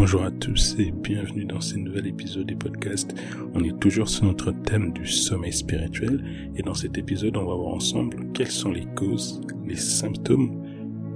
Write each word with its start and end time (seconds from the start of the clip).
Bonjour 0.00 0.22
à 0.22 0.30
tous 0.30 0.76
et 0.78 0.92
bienvenue 0.92 1.44
dans 1.44 1.60
ce 1.60 1.76
nouvel 1.76 2.06
épisode 2.06 2.46
du 2.46 2.56
podcast. 2.56 3.14
On 3.52 3.62
est 3.62 3.78
toujours 3.80 4.08
sur 4.08 4.24
notre 4.24 4.50
thème 4.50 4.94
du 4.94 5.06
sommeil 5.06 5.52
spirituel 5.52 6.24
et 6.56 6.62
dans 6.62 6.72
cet 6.72 6.96
épisode 6.96 7.36
on 7.36 7.44
va 7.44 7.54
voir 7.54 7.74
ensemble 7.74 8.32
quelles 8.32 8.50
sont 8.50 8.72
les 8.72 8.86
causes, 8.96 9.42
les 9.66 9.76
symptômes 9.76 10.64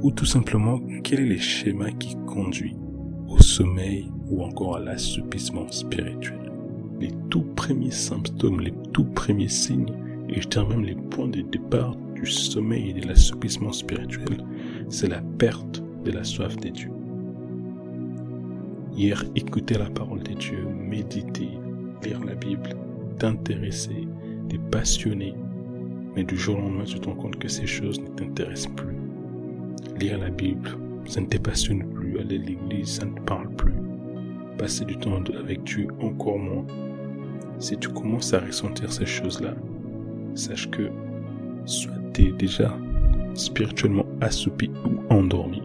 ou 0.03 0.11
tout 0.11 0.27
simplement 0.27 0.83
quel 1.03 1.21
est 1.21 1.31
les 1.31 1.39
schémas 1.39 1.93
qui 1.93 2.15
conduit 2.27 2.77
au 3.27 3.39
sommeil 3.39 4.13
ou 4.29 4.43
encore 4.45 4.77
à 4.77 4.81
l'assoupissement 4.81 5.71
spirituel. 5.73 6.53
Les 7.01 7.13
tout 7.31 7.47
premiers 7.57 7.91
symptômes, 7.91 8.61
les 8.61 8.75
tout 8.93 9.07
premiers 9.07 9.49
signes 9.49 9.95
et 10.29 10.43
je 10.43 10.47
dirais 10.47 10.69
même 10.69 10.85
les 10.85 10.97
points 11.11 11.29
de 11.29 11.41
départ 11.41 11.97
du 12.15 12.27
sommeil 12.27 12.91
et 12.91 13.01
de 13.01 13.09
l'assoupissement 13.09 13.73
spirituel, 13.73 14.45
c'est 14.91 15.09
la 15.09 15.23
perte 15.39 15.83
de 16.05 16.11
la 16.11 16.23
soif 16.23 16.55
des 16.59 16.71
dieux. 16.71 16.94
Hier, 18.97 19.25
écouter 19.35 19.75
la 19.77 19.91
parole 19.91 20.23
de 20.23 20.35
Dieu, 20.35 20.65
méditer, 20.67 21.51
lire 22.05 22.25
la 22.25 22.35
Bible, 22.35 22.77
t'intéresser, 23.19 24.07
t'es 24.49 24.59
passionné, 24.71 25.35
mais 26.15 26.23
du 26.23 26.37
jour 26.37 26.59
au 26.59 26.61
lendemain, 26.61 26.85
tu 26.85 27.01
te 27.01 27.09
rends 27.09 27.17
compte 27.17 27.37
que 27.39 27.49
ces 27.49 27.67
choses 27.67 28.01
ne 28.01 28.07
t'intéressent 28.07 28.73
plus. 28.77 28.95
Lire 29.99 30.19
la 30.19 30.31
Bible, 30.31 30.71
ça 31.07 31.21
ne 31.21 31.27
te 31.27 31.39
passionne 31.39 31.85
plus. 31.91 32.21
Aller 32.21 32.37
à 32.37 32.39
l'église, 32.39 32.89
ça 32.89 33.05
ne 33.05 33.19
parle 33.21 33.51
plus. 33.57 33.75
Passer 34.59 34.85
du 34.85 34.97
temps 34.97 35.21
avec 35.37 35.65
Dieu, 35.65 35.89
encore 36.01 36.39
moins. 36.39 36.65
Si 37.59 37.77
tu 37.77 37.89
commences 37.89 38.33
à 38.33 38.39
ressentir 38.39 38.93
ces 38.93 39.07
choses-là, 39.07 39.55
sache 40.37 40.71
que 40.71 40.89
soit 41.65 41.93
tu 42.13 42.31
déjà 42.31 42.79
spirituellement 43.35 44.07
assoupi 44.21 44.71
ou 44.85 45.13
endormi, 45.13 45.63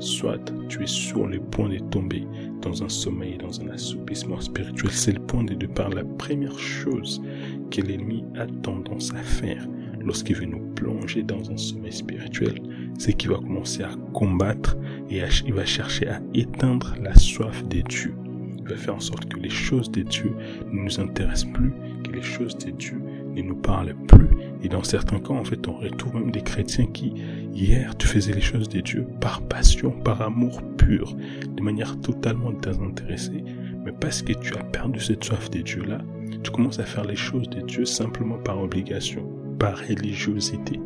soit 0.00 0.52
tu 0.68 0.82
es 0.82 0.86
sur 0.86 1.26
le 1.26 1.38
point 1.38 1.68
de 1.68 1.78
tomber 1.78 2.26
dans 2.62 2.82
un 2.82 2.88
sommeil, 2.88 3.38
dans 3.38 3.60
un 3.60 3.68
assoupissement 3.68 4.40
spirituel. 4.40 4.90
C'est 4.90 5.12
le 5.12 5.20
point 5.20 5.44
de 5.44 5.54
départ. 5.54 5.90
La 5.90 6.04
première 6.04 6.58
chose 6.58 7.22
que 7.70 7.80
l'ennemi 7.80 8.24
a 8.36 8.46
tendance 8.46 9.12
à 9.14 9.22
faire 9.22 9.66
lorsqu'il 10.00 10.36
veut 10.36 10.46
nous 10.46 10.64
plonger 10.74 11.22
dans 11.22 11.50
un 11.50 11.56
sommeil 11.56 11.92
spirituel, 11.92 12.60
c'est 12.98 13.12
qu'il 13.12 13.30
va 13.30 13.36
commencer 13.36 13.82
à 13.82 13.90
combattre 14.12 14.76
et 15.10 15.20
il 15.46 15.54
va 15.54 15.64
chercher 15.64 16.08
à 16.08 16.20
éteindre 16.34 16.94
la 17.00 17.14
soif 17.14 17.64
des 17.64 17.82
dieux. 17.82 18.14
Il 18.58 18.68
va 18.68 18.76
faire 18.76 18.96
en 18.96 19.00
sorte 19.00 19.26
que 19.26 19.38
les 19.38 19.50
choses 19.50 19.90
des 19.90 20.04
dieux 20.04 20.34
ne 20.70 20.82
nous 20.82 21.00
intéressent 21.00 21.52
plus, 21.52 21.72
que 22.04 22.12
les 22.12 22.22
choses 22.22 22.56
des 22.58 22.72
dieux 22.72 23.00
ne 23.34 23.42
nous 23.42 23.56
parlent 23.56 23.94
plus. 24.06 24.28
Et 24.62 24.68
dans 24.68 24.82
certains 24.82 25.18
cas, 25.18 25.34
en 25.34 25.44
fait, 25.44 25.66
on 25.68 25.74
retrouve 25.74 26.14
même 26.14 26.30
des 26.30 26.42
chrétiens 26.42 26.86
qui, 26.86 27.14
hier, 27.54 27.96
tu 27.96 28.06
faisais 28.06 28.32
les 28.32 28.40
choses 28.40 28.68
des 28.68 28.82
dieux 28.82 29.06
par 29.20 29.42
passion, 29.42 29.90
par 29.90 30.22
amour 30.22 30.62
pur, 30.76 31.14
de 31.56 31.62
manière 31.62 32.00
totalement 32.00 32.52
désintéressée. 32.52 33.44
Mais 33.84 33.92
parce 33.92 34.22
que 34.22 34.32
tu 34.32 34.54
as 34.54 34.64
perdu 34.64 35.00
cette 35.00 35.24
soif 35.24 35.50
des 35.50 35.62
dieux-là, 35.62 36.02
tu 36.42 36.50
commences 36.50 36.78
à 36.78 36.84
faire 36.84 37.04
les 37.04 37.16
choses 37.16 37.48
des 37.50 37.62
dieux 37.62 37.84
simplement 37.84 38.38
par 38.38 38.60
obligation, 38.60 39.26
par 39.58 39.78
religiosité. 39.78 40.80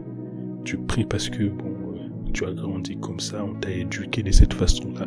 Tu 0.64 0.78
pries 0.78 1.04
parce 1.04 1.28
que, 1.28 1.44
bon, 1.44 1.74
euh, 1.94 2.08
tu 2.32 2.44
as 2.46 2.52
grandi 2.52 2.96
comme 2.98 3.20
ça, 3.20 3.44
on 3.44 3.54
t'a 3.54 3.70
éduqué 3.70 4.22
de 4.22 4.32
cette 4.32 4.54
façon-là. 4.54 5.06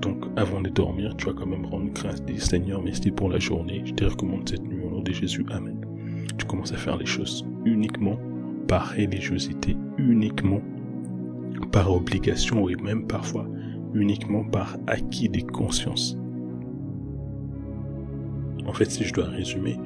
Donc, 0.00 0.24
avant 0.36 0.60
de 0.60 0.70
dormir, 0.70 1.14
tu 1.16 1.26
vas 1.26 1.32
quand 1.32 1.46
même 1.46 1.66
rendre 1.66 1.92
grâce, 1.92 2.24
dire 2.24 2.42
Seigneur, 2.42 2.82
merci 2.82 3.10
pour 3.10 3.28
la 3.28 3.38
journée. 3.38 3.82
Je 3.84 3.92
te 3.92 4.04
recommande 4.04 4.48
cette 4.48 4.62
nuit 4.62 4.82
au 4.84 4.90
nom 4.90 5.00
de 5.00 5.12
Jésus. 5.12 5.44
Amen 5.50 5.84
tu 6.38 6.46
commences 6.46 6.72
à 6.72 6.76
faire 6.76 6.96
les 6.96 7.06
choses 7.06 7.44
uniquement 7.64 8.18
par 8.68 8.90
religiosité, 8.90 9.76
uniquement 9.98 10.60
par 11.64 11.92
obligation 11.92 12.68
et 12.68 12.76
même 12.76 13.06
parfois 13.06 13.46
uniquement 13.94 14.44
par 14.44 14.76
acquis 14.86 15.28
des 15.28 15.42
consciences. 15.42 16.16
En 18.66 18.72
fait, 18.72 18.90
si 18.90 19.04
je 19.04 19.12
dois 19.12 19.26
résumer, 19.26 19.78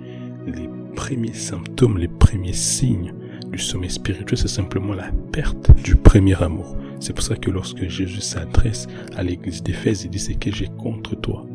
les 0.47 0.69
premiers 0.95 1.35
symptômes, 1.35 1.99
les 1.99 2.09
premiers 2.09 2.53
signes 2.53 3.15
du 3.53 3.59
sommeil 3.59 3.91
spirituel, 3.91 4.39
c'est 4.39 4.49
simplement 4.49 4.95
la 4.95 5.11
perte 5.33 5.71
du 5.83 5.95
premier 5.95 6.41
amour. 6.43 6.77
C'est 7.01 7.13
pour 7.13 7.25
ça 7.25 7.37
que 7.37 7.51
lorsque 7.51 7.89
Jésus 7.89 8.21
s'adresse 8.21 8.87
à 9.17 9.23
l'église 9.23 9.63
d'Éphèse, 9.63 10.05
il 10.05 10.11
dit 10.11 10.19
c'est 10.19 10.35
que 10.35 10.51
j'ai 10.51 10.69
contre 10.79 11.15
toi. 11.17 11.47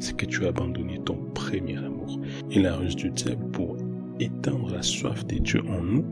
C'est 0.00 0.16
que 0.16 0.26
tu 0.26 0.44
as 0.44 0.48
abandonné 0.48 1.00
ton 1.04 1.16
premier 1.34 1.76
amour. 1.76 2.20
Et 2.50 2.60
la 2.60 2.76
ruse 2.76 2.96
du 2.96 3.10
diable 3.10 3.50
pour 3.52 3.76
éteindre 4.18 4.70
la 4.72 4.82
soif 4.82 5.24
des 5.26 5.40
dieux 5.40 5.62
en 5.68 5.82
nous, 5.82 6.04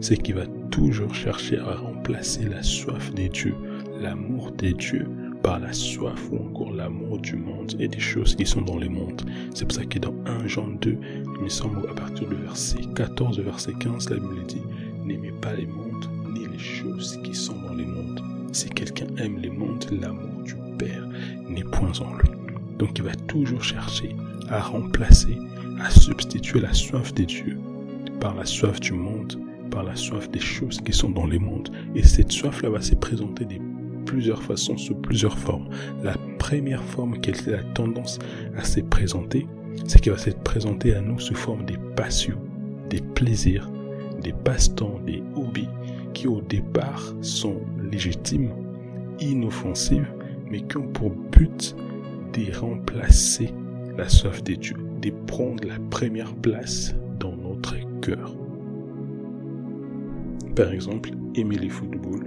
c'est 0.00 0.16
qu'il 0.16 0.34
va 0.34 0.46
toujours 0.70 1.14
chercher 1.14 1.58
à 1.58 1.74
remplacer 1.74 2.44
la 2.44 2.62
soif 2.62 3.12
des 3.14 3.28
dieux, 3.28 3.54
l'amour 4.00 4.52
des 4.52 4.72
dieux, 4.72 5.06
par 5.42 5.60
la 5.60 5.72
soif 5.72 6.28
ou 6.30 6.36
encore 6.36 6.72
l'amour 6.72 7.18
du 7.18 7.36
monde 7.36 7.74
et 7.78 7.88
des 7.88 8.00
choses 8.00 8.34
qui 8.34 8.44
sont 8.44 8.62
dans 8.62 8.78
les 8.78 8.88
mondes. 8.88 9.22
C'est 9.54 9.64
pour 9.64 9.74
ça 9.74 9.84
que 9.84 9.98
dans 9.98 10.14
1 10.26 10.46
Jean 10.46 10.68
2, 10.68 10.98
il 11.36 11.44
me 11.44 11.48
semble 11.48 11.88
à 11.88 11.94
partir 11.94 12.28
du 12.28 12.34
verset 12.36 12.80
14, 12.94 13.40
verset 13.40 13.72
15, 13.78 14.10
la 14.10 14.16
Bible 14.16 14.46
dit 14.46 14.62
N'aimez 15.04 15.32
pas 15.40 15.54
les 15.54 15.66
mondes 15.66 16.06
ni 16.34 16.46
les 16.46 16.58
choses 16.58 17.18
qui 17.22 17.34
sont 17.34 17.60
dans 17.62 17.74
les 17.74 17.86
mondes. 17.86 18.20
Si 18.52 18.68
quelqu'un 18.68 19.06
aime 19.18 19.38
les 19.38 19.50
mondes, 19.50 19.86
l'amour 19.90 20.42
du 20.42 20.54
Père 20.78 21.06
n'est 21.48 21.64
point 21.64 21.92
en 22.00 22.14
lui. 22.16 22.30
Donc 22.78 22.98
il 22.98 23.04
va 23.04 23.14
toujours 23.14 23.62
chercher 23.62 24.14
à 24.48 24.60
remplacer 24.60 25.36
à 25.80 25.90
substituer 25.90 26.60
la 26.60 26.72
soif 26.74 27.14
des 27.14 27.26
dieux 27.26 27.58
par 28.20 28.34
la 28.34 28.44
soif 28.44 28.80
du 28.80 28.92
monde, 28.92 29.38
par 29.70 29.82
la 29.82 29.96
soif 29.96 30.30
des 30.30 30.40
choses 30.40 30.80
qui 30.80 30.92
sont 30.92 31.10
dans 31.10 31.26
les 31.26 31.38
mondes. 31.38 31.70
Et 31.94 32.02
cette 32.02 32.32
soif-là 32.32 32.70
va 32.70 32.80
se 32.80 32.94
présenter 32.94 33.44
de 33.44 33.56
plusieurs 34.06 34.42
façons, 34.42 34.76
sous 34.76 34.94
plusieurs 34.94 35.38
formes. 35.38 35.68
La 36.02 36.16
première 36.38 36.82
forme 36.82 37.20
qu'elle 37.20 37.54
a 37.54 37.62
tendance 37.74 38.18
à 38.56 38.64
se 38.64 38.80
présenter, 38.80 39.46
c'est 39.86 40.00
qu'elle 40.00 40.14
va 40.14 40.18
se 40.18 40.30
présenter 40.30 40.94
à 40.94 41.00
nous 41.00 41.18
sous 41.18 41.34
forme 41.34 41.64
des 41.64 41.78
passions, 41.96 42.40
des 42.88 43.00
plaisirs, 43.00 43.70
des 44.22 44.32
passe-temps, 44.32 45.00
des 45.06 45.22
hobbies 45.36 45.68
qui 46.14 46.26
au 46.26 46.40
départ 46.40 47.14
sont 47.20 47.60
légitimes, 47.90 48.50
inoffensives, 49.20 50.08
mais 50.50 50.62
qui 50.62 50.78
ont 50.78 50.88
pour 50.88 51.10
but 51.10 51.76
de 52.32 52.58
remplacer 52.58 53.52
la 53.96 54.08
soif 54.08 54.42
des 54.42 54.56
dieux 54.56 54.88
de 55.00 55.10
prendre 55.26 55.66
la 55.66 55.78
première 55.90 56.34
place 56.36 56.94
dans 57.20 57.36
notre 57.36 57.76
cœur. 58.00 58.34
Par 60.58 60.72
exemple, 60.72 61.10
aimer 61.36 61.54
le 61.54 61.68
football, 61.68 62.26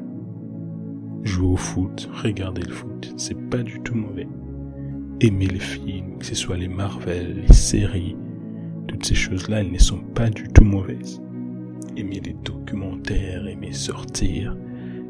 jouer 1.23 1.47
au 1.47 1.57
foot, 1.57 2.09
regarder 2.23 2.61
le 2.61 2.71
foot, 2.71 3.13
c'est 3.17 3.37
pas 3.49 3.61
du 3.61 3.81
tout 3.81 3.93
mauvais. 3.93 4.25
Aimer 5.19 5.47
les 5.47 5.59
films, 5.59 6.17
que 6.17 6.25
ce 6.25 6.35
soit 6.35 6.55
les 6.55 6.69
Marvel, 6.69 7.43
les 7.45 7.53
séries, 7.53 8.15
toutes 8.87 9.05
ces 9.05 9.15
choses-là, 9.15 9.59
elles 9.59 9.71
ne 9.73 9.77
sont 9.77 9.99
pas 10.15 10.29
du 10.29 10.47
tout 10.47 10.63
mauvaises. 10.63 11.21
Aimer 11.97 12.21
les 12.23 12.37
documentaires, 12.45 13.45
aimer 13.47 13.73
sortir, 13.73 14.55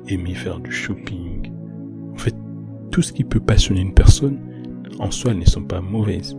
aimer 0.07 0.33
faire 0.33 0.59
du 0.59 0.71
shopping. 0.71 1.51
En 2.15 2.17
fait, 2.17 2.35
tout 2.89 3.03
ce 3.03 3.13
qui 3.13 3.23
peut 3.23 3.39
passionner 3.39 3.81
une 3.81 3.93
personne, 3.93 4.39
en 4.97 5.11
soi, 5.11 5.29
elles 5.29 5.37
ne 5.37 5.45
sont 5.45 5.65
pas 5.65 5.79
mauvaises 5.79 6.35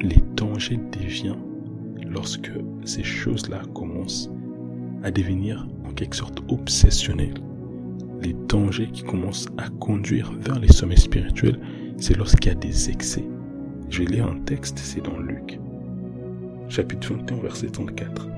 les 0.00 0.18
dangers 0.34 0.80
deviennent 0.92 1.36
lorsque 2.10 2.50
ces 2.84 3.04
choses-là 3.04 3.62
commencent 3.72 4.30
à 5.06 5.12
devenir 5.12 5.68
en 5.88 5.92
quelque 5.92 6.16
sorte 6.16 6.42
obsessionnelles. 6.48 7.40
Les 8.22 8.34
dangers 8.48 8.88
qui 8.92 9.04
commencent 9.04 9.46
à 9.56 9.68
conduire 9.68 10.32
vers 10.40 10.58
les 10.58 10.72
sommets 10.72 10.96
spirituels, 10.96 11.60
c'est 11.96 12.16
lorsqu'il 12.16 12.50
y 12.50 12.54
a 12.56 12.58
des 12.58 12.90
excès. 12.90 13.24
Je 13.88 14.02
lire 14.02 14.26
un 14.26 14.40
texte, 14.40 14.78
c'est 14.78 15.04
dans 15.04 15.16
Luc, 15.18 15.60
chapitre 16.68 17.14
21, 17.14 17.36
verset 17.36 17.68
34. 17.68 18.28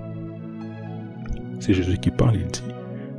C'est 1.58 1.72
Jésus 1.72 1.96
qui 1.96 2.10
parle, 2.10 2.36
il 2.36 2.46
dit, 2.48 2.60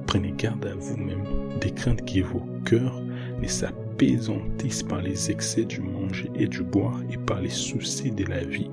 prenez 0.06 0.32
garde 0.38 0.68
à 0.68 0.76
vous-même 0.76 1.24
des 1.60 1.72
craintes 1.72 2.06
qui 2.06 2.22
vos 2.22 2.46
cœurs 2.66 3.02
ne 3.42 3.48
s'apésantissent 3.48 4.84
par 4.84 5.02
les 5.02 5.32
excès 5.32 5.66
du 5.66 5.82
manger 5.82 6.30
et 6.36 6.46
du 6.46 6.62
boire 6.62 7.02
et 7.12 7.18
par 7.18 7.42
les 7.42 7.50
soucis 7.50 8.12
de 8.12 8.26
la 8.26 8.44
vie, 8.44 8.70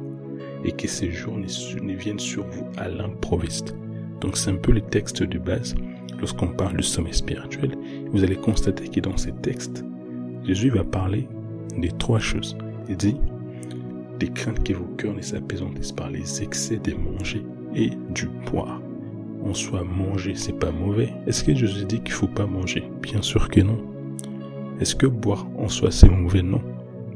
et 0.65 0.73
que 0.73 0.87
ces 0.87 1.11
jours 1.11 1.39
ne, 1.39 1.95
viennent 1.95 2.19
sur 2.19 2.47
vous 2.49 2.67
à 2.77 2.89
l'improviste. 2.91 3.75
Donc 4.21 4.37
c'est 4.37 4.51
un 4.51 4.57
peu 4.57 4.73
le 4.73 4.81
texte 4.81 5.23
de 5.23 5.39
base. 5.39 5.75
Lorsqu'on 6.19 6.49
parle 6.49 6.77
du 6.79 6.83
sommeil 6.83 7.13
spirituel, 7.13 7.77
vous 8.11 8.25
allez 8.25 8.37
constater 8.37 8.89
que 8.89 9.01
dans 9.01 9.17
ces 9.17 9.33
textes, 9.33 9.85
Jésus 10.45 10.71
va 10.71 10.85
parler 10.85 11.29
des 11.77 11.91
trois 11.91 12.19
choses. 12.19 12.57
Il 12.89 12.97
dit, 12.97 13.17
des 14.19 14.29
craintes 14.29 14.65
que 14.65 14.73
vos 14.73 14.87
cœurs 14.97 15.15
ne 15.15 15.21
s'apésantissent 15.21 15.93
par 15.93 16.11
les 16.11 16.43
excès 16.43 16.79
des 16.79 16.95
manger 16.95 17.45
et 17.75 17.91
du 18.15 18.29
boire. 18.51 18.81
En 19.45 19.53
soi, 19.53 19.85
manger, 19.85 20.35
c'est 20.35 20.59
pas 20.59 20.73
mauvais. 20.73 21.13
Est-ce 21.27 21.45
que 21.45 21.55
Jésus 21.55 21.85
dit 21.85 22.01
qu'il 22.01 22.13
faut 22.13 22.27
pas 22.27 22.47
manger? 22.47 22.85
Bien 23.03 23.21
sûr 23.21 23.49
que 23.49 23.61
non. 23.61 23.79
Est-ce 24.81 24.97
que 24.97 25.07
boire 25.07 25.47
en 25.59 25.69
soi 25.69 25.91
c'est 25.91 26.09
mauvais? 26.09 26.43
Non. 26.43 26.63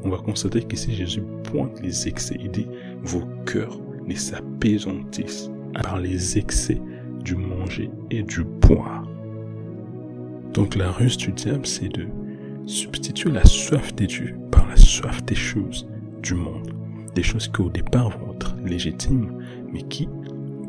On 0.04 0.10
va 0.10 0.18
constater 0.18 0.62
qu'ici 0.62 0.94
Jésus 0.94 1.22
pointe 1.44 1.80
les 1.82 2.06
excès. 2.08 2.36
Il 2.40 2.50
dit 2.50 2.66
vos 3.02 3.22
cœurs 3.46 3.80
ne 4.06 4.14
s'apaisantissent 4.14 5.50
par 5.82 5.98
les 5.98 6.38
excès 6.38 6.80
du 7.22 7.36
manger 7.36 7.90
et 8.10 8.22
du 8.22 8.44
boire. 8.44 9.04
Donc 10.52 10.74
la 10.74 10.90
ruse 10.90 11.16
du 11.16 11.32
diable, 11.32 11.66
c'est 11.66 11.88
de 11.88 12.06
substituer 12.66 13.30
la 13.30 13.44
soif 13.44 13.94
des 13.94 14.06
dieux 14.06 14.36
par 14.50 14.68
la 14.68 14.76
soif 14.76 15.22
des 15.24 15.34
choses 15.34 15.88
du 16.22 16.34
monde, 16.34 16.72
des 17.14 17.22
choses 17.22 17.48
qui 17.48 17.60
au 17.60 17.70
départ 17.70 18.10
vont 18.18 18.34
être 18.34 18.56
légitimes, 18.64 19.42
mais 19.72 19.82
qui, 19.82 20.08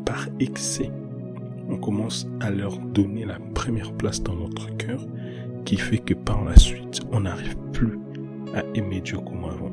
par 0.04 0.26
excès, 0.40 0.90
on 1.68 1.76
commence 1.76 2.26
à 2.40 2.50
leur 2.50 2.78
donner 2.78 3.24
la 3.24 3.38
première 3.54 3.92
place 3.92 4.22
dans 4.22 4.34
notre 4.34 4.76
cœur, 4.76 5.04
qui 5.64 5.76
fait 5.76 5.98
que 5.98 6.14
par 6.14 6.44
la 6.44 6.56
suite, 6.56 7.00
on 7.12 7.20
n'arrive 7.20 7.56
plus 7.72 7.98
à 8.54 8.62
aimer 8.74 9.00
Dieu 9.00 9.18
comme 9.18 9.44
avant. 9.44 9.70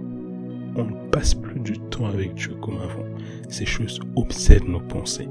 On 0.76 0.86
ne 0.86 1.10
passe 1.10 1.34
plus 1.34 1.60
du 1.60 1.74
temps 1.90 2.06
avec 2.06 2.36
Dieu 2.36 2.54
comme 2.62 2.78
avant. 2.78 3.06
Ces 3.50 3.66
choses 3.66 4.00
obsèdent 4.16 4.68
nos 4.68 4.80
pensées. 4.80 5.28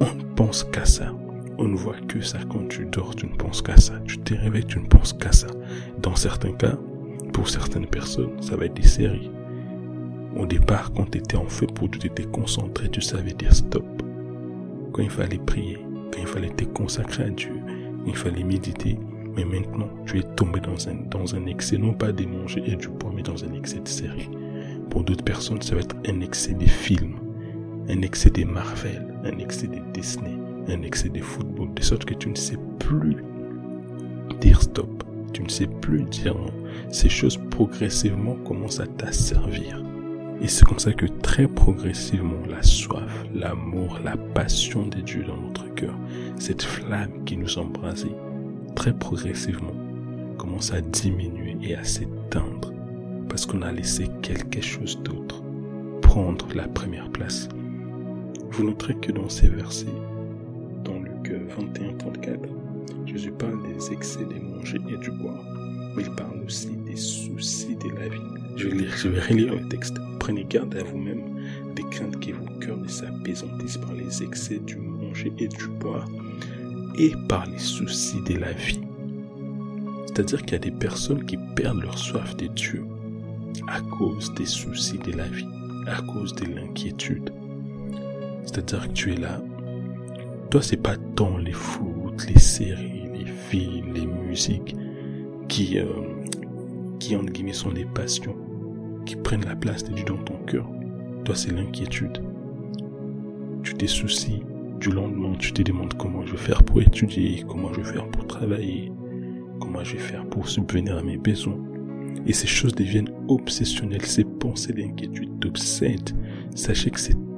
On 0.00 0.14
ne 0.14 0.22
pense 0.34 0.64
qu'à 0.64 0.86
ça. 0.86 1.12
On 1.58 1.68
ne 1.68 1.76
voit 1.76 2.00
que 2.08 2.22
ça 2.22 2.38
quand 2.48 2.66
tu 2.68 2.86
dors, 2.86 3.14
tu 3.14 3.26
ne 3.26 3.36
penses 3.36 3.60
qu'à 3.60 3.76
ça. 3.76 4.00
Tu 4.06 4.18
te 4.18 4.32
réveilles, 4.32 4.64
tu 4.64 4.80
ne 4.80 4.86
penses 4.86 5.12
qu'à 5.12 5.30
ça. 5.30 5.48
Dans 6.02 6.16
certains 6.16 6.52
cas, 6.52 6.78
pour 7.34 7.50
certaines 7.50 7.86
personnes, 7.86 8.40
ça 8.40 8.56
va 8.56 8.64
être 8.64 8.74
des 8.74 8.86
séries. 8.86 9.30
Au 10.36 10.46
départ, 10.46 10.92
quand 10.94 11.10
tu 11.10 11.18
étais 11.18 11.36
en 11.36 11.46
feu 11.46 11.66
pour 11.66 11.90
tu 11.90 12.06
étais 12.06 12.24
concentré, 12.24 12.88
tu 12.88 13.00
savais 13.00 13.32
dire 13.32 13.54
stop. 13.54 13.84
Quand 14.92 15.02
il 15.02 15.10
fallait 15.10 15.38
prier, 15.38 15.78
quand 16.12 16.20
il 16.20 16.26
fallait 16.26 16.48
te 16.48 16.64
consacrer 16.64 17.24
à 17.24 17.30
Dieu, 17.30 17.52
il 18.06 18.16
fallait 18.16 18.44
méditer. 18.44 18.98
Mais 19.36 19.44
maintenant, 19.44 19.88
tu 20.06 20.18
es 20.18 20.22
tombé 20.22 20.60
dans 20.60 20.88
un, 20.88 20.94
dans 21.10 21.34
un 21.34 21.46
excès, 21.46 21.76
non 21.76 21.92
pas 21.92 22.10
des 22.10 22.26
manger 22.26 22.62
et 22.66 22.76
du 22.76 22.88
poids, 22.88 23.12
mais 23.14 23.22
dans 23.22 23.44
un 23.44 23.52
excès 23.52 23.80
de 23.80 23.88
séries. 23.88 24.30
Pour 24.88 25.04
d'autres 25.04 25.24
personnes, 25.24 25.62
ça 25.62 25.74
va 25.74 25.82
être 25.82 25.96
un 26.08 26.20
excès 26.20 26.54
des 26.54 26.66
films, 26.68 27.16
un 27.88 28.02
excès 28.02 28.30
des 28.30 28.44
Marvel, 28.44 29.09
un 29.24 29.38
excès 29.38 29.66
des 29.66 29.82
Disney, 29.92 30.36
un 30.68 30.82
excès 30.82 31.08
des 31.08 31.20
football, 31.20 31.72
de 31.74 31.82
sorte 31.82 32.04
que 32.04 32.14
tu 32.14 32.28
ne 32.28 32.34
sais 32.34 32.58
plus 32.78 33.16
dire 34.40 34.62
stop, 34.62 35.04
tu 35.32 35.42
ne 35.42 35.48
sais 35.48 35.66
plus 35.66 36.02
dire 36.04 36.34
non. 36.34 36.52
Ces 36.90 37.08
choses 37.08 37.38
progressivement 37.50 38.36
commencent 38.36 38.80
à 38.80 38.86
t'asservir. 38.86 39.82
Et 40.40 40.48
c'est 40.48 40.64
comme 40.64 40.78
ça 40.78 40.92
que 40.92 41.06
très 41.06 41.46
progressivement, 41.46 42.40
la 42.48 42.62
soif, 42.62 43.24
l'amour, 43.34 43.98
la 44.02 44.16
passion 44.16 44.86
des 44.86 45.02
dieux 45.02 45.24
dans 45.24 45.36
notre 45.36 45.72
cœur, 45.74 45.94
cette 46.38 46.62
flamme 46.62 47.24
qui 47.26 47.36
nous 47.36 47.58
embrasait, 47.58 48.16
très 48.74 48.94
progressivement, 48.94 49.74
commence 50.38 50.72
à 50.72 50.80
diminuer 50.80 51.56
et 51.62 51.74
à 51.74 51.84
s'éteindre 51.84 52.72
parce 53.28 53.46
qu'on 53.46 53.62
a 53.62 53.70
laissé 53.70 54.08
quelque 54.22 54.60
chose 54.60 55.00
d'autre 55.02 55.42
prendre 56.02 56.48
la 56.54 56.66
première 56.66 57.08
place. 57.10 57.48
Vous 58.50 58.64
noterez 58.64 58.94
que 58.96 59.12
dans 59.12 59.28
ces 59.28 59.48
versets, 59.48 59.86
dans 60.84 60.98
Luc 60.98 61.32
21-34, 61.58 62.38
Jésus 63.06 63.32
parle 63.32 63.62
des 63.62 63.92
excès 63.92 64.24
des 64.24 64.40
manger 64.40 64.78
et 64.88 64.96
du 64.96 65.10
boire, 65.12 65.42
mais 65.96 66.02
il 66.02 66.10
parle 66.10 66.42
aussi 66.44 66.70
des 66.86 66.96
soucis 66.96 67.76
de 67.76 67.88
la 67.94 68.08
vie. 68.08 68.18
Je 68.56 68.68
vais, 68.68 68.74
lire, 68.76 68.92
je 68.96 69.08
vais 69.08 69.20
relire 69.20 69.54
le 69.54 69.68
texte. 69.68 69.96
Prenez 70.18 70.44
garde 70.44 70.74
à 70.74 70.82
vous-même 70.82 71.22
des 71.74 71.84
craintes 71.90 72.18
qui 72.20 72.32
vos 72.32 72.44
cœurs 72.60 72.76
ne 72.76 72.88
s'apaisantissent 72.88 73.78
par 73.78 73.94
les 73.94 74.22
excès 74.22 74.58
du 74.58 74.76
manger 74.76 75.32
et 75.38 75.48
du 75.48 75.68
boire 75.78 76.06
et 76.98 77.12
par 77.28 77.46
les 77.46 77.58
soucis 77.58 78.20
de 78.22 78.36
la 78.36 78.52
vie. 78.52 78.80
C'est-à-dire 80.06 80.42
qu'il 80.42 80.52
y 80.52 80.56
a 80.56 80.58
des 80.58 80.70
personnes 80.72 81.24
qui 81.24 81.38
perdent 81.54 81.82
leur 81.82 81.96
soif 81.96 82.36
de 82.36 82.48
Dieu 82.48 82.84
à 83.68 83.80
cause 83.80 84.34
des 84.34 84.46
soucis 84.46 84.98
de 84.98 85.12
la 85.12 85.26
vie, 85.28 85.46
à 85.86 86.02
cause 86.02 86.34
de 86.34 86.46
l'inquiétude. 86.46 87.32
C'est-à-dire 88.50 88.88
que 88.88 88.92
tu 88.94 89.12
es 89.12 89.16
là. 89.16 89.40
Toi, 90.50 90.60
c'est 90.60 90.76
pas 90.76 90.96
tant 91.14 91.38
les 91.38 91.52
foot, 91.52 92.26
les 92.28 92.40
séries, 92.40 93.08
les 93.14 93.26
films, 93.26 93.94
les 93.94 94.06
musiques 94.06 94.74
qui, 95.48 95.78
euh, 95.78 95.84
qui 96.98 97.14
entre 97.14 97.32
guillemets 97.32 97.52
sont 97.52 97.70
des 97.70 97.84
passions, 97.84 98.34
qui 99.06 99.14
prennent 99.14 99.44
la 99.44 99.54
place 99.54 99.84
de 99.84 99.92
Dieu 99.92 100.04
dans 100.04 100.16
ton 100.16 100.36
cœur. 100.46 100.68
Toi, 101.24 101.36
c'est 101.36 101.52
l'inquiétude. 101.52 102.24
Tu 103.62 103.74
t'es 103.74 103.86
soucies 103.86 104.42
du 104.80 104.90
lendemain, 104.90 105.34
tu 105.38 105.52
te 105.52 105.62
demandes 105.62 105.94
comment 105.94 106.26
je 106.26 106.32
vais 106.32 106.38
faire 106.38 106.64
pour 106.64 106.82
étudier, 106.82 107.44
comment 107.46 107.72
je 107.72 107.82
vais 107.82 107.92
faire 107.92 108.08
pour 108.08 108.26
travailler, 108.26 108.90
comment 109.60 109.84
je 109.84 109.92
vais 109.92 110.02
faire 110.02 110.26
pour 110.26 110.48
subvenir 110.48 110.96
à 110.96 111.02
mes 111.04 111.18
besoins. 111.18 111.58
Et 112.26 112.32
ces 112.32 112.48
choses 112.48 112.74
deviennent 112.74 113.14
obsessionnelles, 113.28 114.06
ces 114.06 114.24
pensées 114.24 114.72
d'inquiétude 114.72 115.38
t'obsèdent. 115.38 116.16
Sachez 116.56 116.90
que 116.90 116.98
c'est 116.98 117.29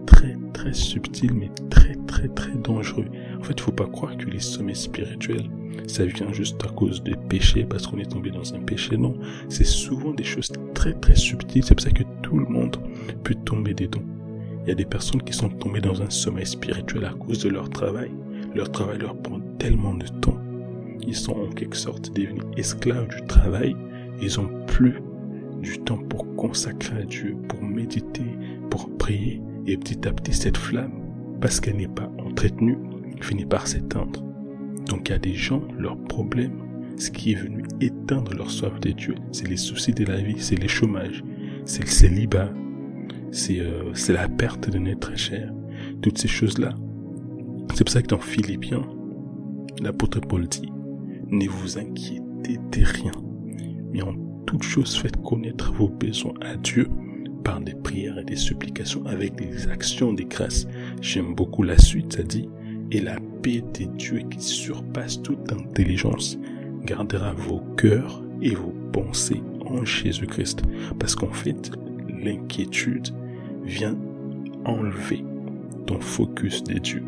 très 0.62 0.72
subtil 0.74 1.34
mais 1.34 1.50
très 1.70 1.96
très 2.06 2.28
très 2.28 2.52
dangereux. 2.52 3.06
En 3.40 3.42
fait, 3.42 3.54
il 3.56 3.60
faut 3.60 3.72
pas 3.72 3.86
croire 3.86 4.16
que 4.16 4.26
les 4.26 4.38
sommets 4.38 4.74
spirituels, 4.74 5.50
ça 5.88 6.04
vient 6.04 6.32
juste 6.32 6.64
à 6.64 6.68
cause 6.68 7.02
des 7.02 7.16
péchés 7.16 7.64
parce 7.64 7.84
qu'on 7.84 7.98
est 7.98 8.10
tombé 8.10 8.30
dans 8.30 8.54
un 8.54 8.60
péché. 8.60 8.96
Non, 8.96 9.18
c'est 9.48 9.64
souvent 9.64 10.12
des 10.12 10.22
choses 10.22 10.52
très 10.72 10.94
très 10.94 11.16
subtiles. 11.16 11.64
C'est 11.64 11.74
pour 11.74 11.82
ça 11.82 11.90
que 11.90 12.04
tout 12.22 12.38
le 12.38 12.46
monde 12.46 12.76
peut 13.24 13.34
tomber 13.34 13.74
dedans. 13.74 14.04
Il 14.62 14.68
y 14.68 14.70
a 14.72 14.76
des 14.76 14.84
personnes 14.84 15.22
qui 15.22 15.32
sont 15.32 15.48
tombées 15.48 15.80
dans 15.80 16.00
un 16.00 16.10
sommeil 16.10 16.46
spirituel 16.46 17.06
à 17.06 17.10
cause 17.10 17.42
de 17.42 17.48
leur 17.48 17.68
travail. 17.68 18.12
Leur 18.54 18.70
travail 18.70 18.98
leur 18.98 19.16
prend 19.16 19.40
tellement 19.58 19.94
de 19.94 20.06
temps. 20.20 20.38
Ils 21.04 21.16
sont 21.16 21.32
en 21.32 21.50
quelque 21.50 21.76
sorte 21.76 22.14
devenus 22.14 22.44
esclaves 22.56 23.08
du 23.08 23.26
travail. 23.26 23.74
Ils 24.22 24.38
ont 24.38 24.48
plus 24.68 24.94
du 25.60 25.76
temps 25.80 25.98
pour 26.08 26.36
consacrer 26.36 26.98
à 26.98 27.02
Dieu, 27.02 27.36
pour 27.48 27.60
méditer, 27.64 28.38
pour 28.70 28.88
prier. 28.96 29.42
Et 29.66 29.76
petit 29.76 30.06
à 30.08 30.12
petit, 30.12 30.32
cette 30.32 30.56
flamme, 30.56 30.92
parce 31.40 31.60
qu'elle 31.60 31.76
n'est 31.76 31.88
pas 31.88 32.10
entretenue, 32.18 32.78
finit 33.20 33.46
par 33.46 33.66
s'éteindre. 33.66 34.22
Donc 34.88 35.08
il 35.08 35.12
y 35.12 35.14
a 35.14 35.18
des 35.18 35.34
gens, 35.34 35.62
leur 35.78 35.96
problème, 35.96 36.58
ce 36.96 37.10
qui 37.10 37.32
est 37.32 37.36
venu 37.36 37.62
éteindre 37.80 38.34
leur 38.34 38.50
soif 38.50 38.78
de 38.80 38.90
Dieu, 38.90 39.14
c'est 39.30 39.48
les 39.48 39.56
soucis 39.56 39.92
de 39.92 40.04
la 40.04 40.20
vie, 40.20 40.36
c'est 40.38 40.58
les 40.58 40.68
chômages, 40.68 41.22
c'est 41.64 41.82
le 41.82 41.88
célibat, 41.88 42.52
euh, 43.50 43.90
c'est 43.94 44.12
la 44.12 44.28
perte 44.28 44.70
de 44.70 44.78
notre 44.78 45.16
cher. 45.16 45.52
Toutes 46.00 46.18
ces 46.18 46.28
choses-là. 46.28 46.74
C'est 47.74 47.84
pour 47.84 47.92
ça 47.92 48.02
que 48.02 48.08
dans 48.08 48.18
Philippiens, 48.18 48.86
l'apôtre 49.80 50.20
Paul 50.20 50.46
dit, 50.46 50.70
ne 51.28 51.48
vous 51.48 51.78
inquiétez 51.78 52.58
de 52.72 52.84
rien, 52.84 53.12
mais 53.92 54.02
en 54.02 54.14
toute 54.46 54.62
chose 54.62 54.96
faites 54.96 55.16
connaître 55.22 55.72
vos 55.72 55.88
besoins 55.88 56.34
à 56.40 56.56
Dieu 56.56 56.88
par 57.42 57.60
des 57.60 57.74
prières 57.74 58.18
et 58.18 58.24
des 58.24 58.36
supplications 58.36 59.04
avec 59.06 59.34
des 59.36 59.68
actions 59.68 60.12
des 60.12 60.24
grâces. 60.24 60.66
J'aime 61.00 61.34
beaucoup 61.34 61.62
la 61.62 61.78
suite, 61.78 62.14
ça 62.14 62.22
dit, 62.22 62.48
et 62.90 63.00
la 63.00 63.16
paix 63.42 63.62
de 63.78 63.84
Dieu 63.96 64.22
qui 64.30 64.40
surpasse 64.40 65.20
toute 65.22 65.52
intelligence 65.52 66.38
gardera 66.84 67.32
vos 67.32 67.60
cœurs 67.76 68.22
et 68.40 68.54
vos 68.54 68.74
pensées 68.92 69.42
en 69.64 69.84
Jésus-Christ. 69.84 70.62
Parce 70.98 71.14
qu'en 71.14 71.32
fait, 71.32 71.70
l'inquiétude 72.08 73.08
vient 73.64 73.96
enlever 74.64 75.24
ton 75.86 76.00
focus 76.00 76.62
des 76.64 76.80
dieux. 76.80 77.04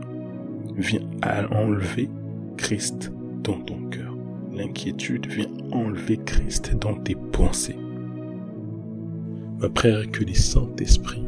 Vient 0.76 1.03
enlever 1.50 2.09
Christ 2.57 3.12
dans 3.43 3.61
ton 3.61 3.79
cœur. 3.91 4.17
L'inquiétude 4.53 5.26
vient 5.26 5.50
enlever 5.73 6.19
Christ 6.25 6.76
dans 6.79 6.95
tes 6.95 7.17
pensées. 7.33 7.76
Ma 9.61 9.68
prière 9.68 10.11
que 10.11 10.25
les 10.25 10.34
Saint-Esprit 10.34 11.23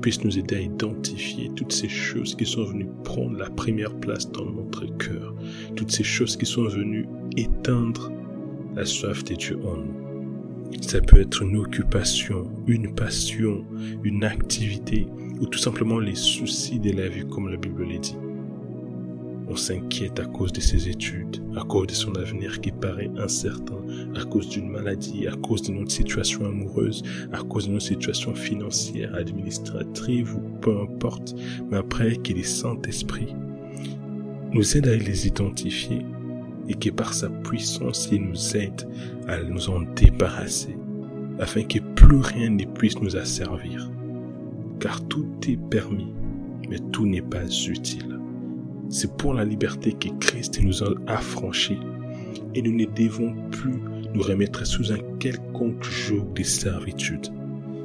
puissent 0.00 0.24
nous 0.24 0.38
aider 0.38 0.56
à 0.56 0.60
identifier 0.60 1.50
toutes 1.56 1.72
ces 1.72 1.88
choses 1.88 2.34
qui 2.34 2.46
sont 2.46 2.64
venues 2.64 2.88
prendre 3.04 3.36
la 3.36 3.50
première 3.50 3.94
place 3.94 4.30
dans 4.30 4.44
notre 4.44 4.86
cœur, 4.98 5.34
toutes 5.76 5.90
ces 5.90 6.04
choses 6.04 6.36
qui 6.36 6.46
sont 6.46 6.64
venues 6.64 7.06
éteindre 7.36 8.12
la 8.74 8.84
soif 8.84 9.24
des 9.24 9.36
dieux 9.36 9.58
en 9.64 9.76
nous. 9.76 10.82
Ça 10.82 11.00
peut 11.00 11.20
être 11.20 11.42
une 11.42 11.56
occupation, 11.56 12.50
une 12.66 12.94
passion, 12.94 13.64
une 14.04 14.24
activité 14.24 15.06
ou 15.40 15.46
tout 15.46 15.58
simplement 15.58 15.98
les 15.98 16.14
soucis 16.14 16.78
de 16.78 16.92
la 16.92 17.08
vie 17.08 17.26
comme 17.28 17.48
la 17.48 17.56
Bible 17.56 17.84
l'a 17.84 17.98
dit. 17.98 18.16
On 19.50 19.56
s'inquiète 19.56 20.20
à 20.20 20.26
cause 20.26 20.52
de 20.52 20.60
ses 20.60 20.88
études, 20.88 21.42
à 21.56 21.62
cause 21.62 21.86
de 21.86 21.92
son 21.94 22.14
avenir 22.16 22.60
qui 22.60 22.70
paraît 22.70 23.10
incertain, 23.18 23.80
à 24.14 24.24
cause 24.24 24.48
d'une 24.48 24.68
maladie, 24.68 25.26
à 25.26 25.36
cause 25.36 25.62
de 25.62 25.72
notre 25.72 25.92
situation 25.92 26.44
amoureuse, 26.44 27.02
à 27.32 27.42
cause 27.42 27.66
de 27.66 27.72
notre 27.72 27.86
situation 27.86 28.34
financière, 28.34 29.14
administrative 29.14 30.36
ou 30.36 30.40
peu 30.60 30.78
importe, 30.80 31.34
mais 31.70 31.78
après 31.78 32.16
qu'il 32.16 32.38
est 32.38 32.42
Saint-Esprit 32.42 33.34
nous 34.52 34.76
aide 34.76 34.88
à 34.88 34.96
les 34.96 35.26
identifier 35.26 36.04
et 36.68 36.74
que 36.74 36.90
par 36.90 37.12
sa 37.12 37.28
puissance, 37.28 38.08
il 38.12 38.22
nous 38.22 38.56
aide 38.56 38.88
à 39.26 39.42
nous 39.42 39.68
en 39.70 39.80
débarrasser, 39.94 40.76
afin 41.38 41.62
que 41.62 41.78
plus 41.94 42.18
rien 42.18 42.50
ne 42.50 42.64
puisse 42.64 43.00
nous 43.00 43.16
asservir. 43.16 43.90
Car 44.80 45.06
tout 45.08 45.26
est 45.48 45.58
permis, 45.70 46.12
mais 46.68 46.78
tout 46.92 47.06
n'est 47.06 47.22
pas 47.22 47.46
utile. 47.46 48.18
C'est 48.90 49.16
pour 49.16 49.34
la 49.34 49.44
liberté 49.44 49.92
que 49.92 50.08
Christ 50.18 50.60
nous 50.62 50.82
a 50.82 50.94
affranchis, 51.06 51.78
et 52.54 52.62
nous 52.62 52.72
ne 52.72 52.86
devons 52.86 53.34
plus 53.50 53.76
nous 54.14 54.22
remettre 54.22 54.66
sous 54.66 54.92
un 54.92 54.98
quelconque 55.18 55.84
joug 55.84 56.32
de 56.34 56.42
servitude. 56.42 57.26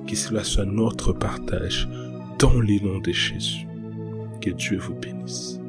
Que 0.07 0.15
cela 0.15 0.43
soit 0.43 0.65
notre 0.65 1.13
partage 1.13 1.89
dans 2.39 2.59
les 2.61 2.79
noms 2.79 2.99
de 2.99 3.11
Jésus. 3.11 3.67
Que 4.41 4.51
Dieu 4.51 4.77
vous 4.77 4.95
bénisse. 4.95 5.59